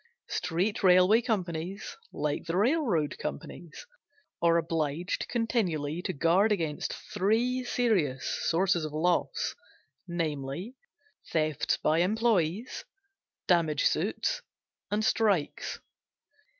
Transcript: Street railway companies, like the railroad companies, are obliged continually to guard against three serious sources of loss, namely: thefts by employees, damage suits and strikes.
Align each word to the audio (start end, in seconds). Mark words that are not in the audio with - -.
Street 0.29 0.81
railway 0.81 1.21
companies, 1.21 1.95
like 2.11 2.45
the 2.47 2.57
railroad 2.57 3.15
companies, 3.19 3.85
are 4.41 4.57
obliged 4.57 5.27
continually 5.27 6.01
to 6.01 6.11
guard 6.11 6.51
against 6.51 6.91
three 6.91 7.63
serious 7.63 8.25
sources 8.49 8.83
of 8.83 8.93
loss, 8.93 9.53
namely: 10.07 10.75
thefts 11.31 11.77
by 11.77 11.99
employees, 11.99 12.83
damage 13.45 13.85
suits 13.85 14.41
and 14.89 15.05
strikes. 15.05 15.79